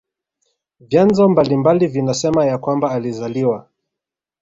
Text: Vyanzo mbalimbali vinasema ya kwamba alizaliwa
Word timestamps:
Vyanzo 0.79 1.29
mbalimbali 1.29 1.87
vinasema 1.87 2.45
ya 2.45 2.57
kwamba 2.57 2.91
alizaliwa 2.91 3.67